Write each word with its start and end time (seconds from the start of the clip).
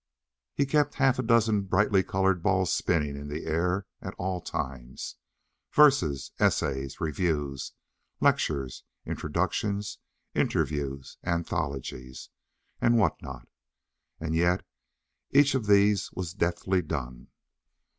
He 0.55 0.65
kept 0.65 0.95
half 0.95 1.19
a 1.19 1.21
dozen 1.21 1.61
brightly 1.65 2.01
coloured 2.01 2.41
balls 2.41 2.73
spinning 2.73 3.15
in 3.15 3.31
air 3.31 3.85
at 4.01 4.15
all 4.17 4.41
times 4.41 5.17
verses, 5.71 6.31
essays, 6.39 6.99
reviews, 6.99 7.73
lectures, 8.19 8.83
introductions, 9.05 9.99
interviews, 10.33 11.19
anthologies, 11.23 12.29
and 12.81 12.97
what 12.97 13.21
not; 13.21 13.47
yet 14.19 14.65
each 15.29 15.53
of 15.53 15.67
these 15.67 16.11
was 16.13 16.33
deftly 16.33 16.81
done. 16.81 17.27